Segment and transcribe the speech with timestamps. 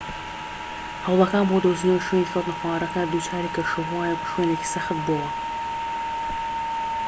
[1.05, 5.29] هەوڵەکان بۆ دۆزینەوەی شوێنی کەوتنەخوارەوەکە دووچاری کەشوهەوایەك و شوێنێکی سەخت بۆوە